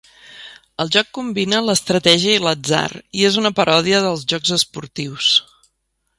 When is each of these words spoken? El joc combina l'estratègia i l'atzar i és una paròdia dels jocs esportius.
El 0.85 0.89
joc 0.95 1.11
combina 1.17 1.59
l'estratègia 1.65 2.33
i 2.39 2.39
l'atzar 2.47 2.87
i 3.21 3.29
és 3.31 3.39
una 3.43 3.53
paròdia 3.61 4.01
dels 4.07 4.27
jocs 4.35 4.57
esportius. 4.61 5.31